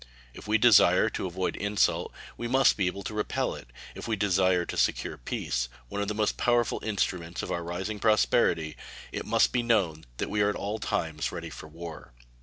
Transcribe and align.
If 0.33 0.47
we 0.47 0.57
desire 0.57 1.11
to 1.11 1.27
avoid 1.27 1.55
insult, 1.55 2.11
we 2.35 2.47
must 2.47 2.75
be 2.75 2.87
able 2.87 3.03
to 3.03 3.13
repel 3.13 3.53
it; 3.53 3.67
if 3.93 4.07
we 4.07 4.15
desire 4.15 4.65
to 4.65 4.75
secure 4.75 5.15
peace, 5.15 5.69
one 5.89 6.01
of 6.01 6.07
the 6.07 6.15
most 6.15 6.37
powerful 6.37 6.79
instruments 6.83 7.43
of 7.43 7.51
our 7.51 7.63
rising 7.63 7.99
prosperity, 7.99 8.75
it 9.11 9.27
must 9.27 9.51
be 9.51 9.61
known 9.61 10.05
that 10.17 10.31
we 10.31 10.41
are 10.41 10.49
at 10.49 10.55
all 10.55 10.79
times 10.79 11.31
ready 11.31 11.51
for 11.51 11.67
war. 11.67 12.13